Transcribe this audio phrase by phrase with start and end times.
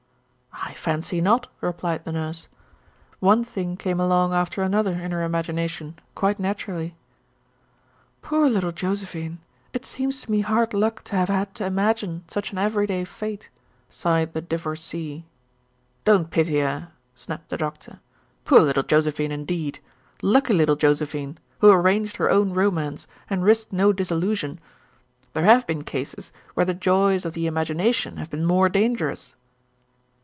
[0.53, 2.47] "I fancy not," replied the Nurse.
[3.19, 6.95] "One thing came along after another in her imagination, quite naturally."
[8.21, 9.39] "Poor little Josephine
[9.73, 13.03] it seems to me hard luck to have had to imagine such an every day
[13.03, 13.49] fate,"
[13.89, 15.23] sighed the Divorcée.
[16.05, 17.99] "Don't pity her," snapped the Doctor.
[18.45, 19.79] "Poor little Josephine, indeed!
[20.21, 24.57] Lucky little Josephine, who arranged her own romance, and risked no disillusion.
[25.33, 29.35] There have been cases where the joys of the imagination have been more dangerous."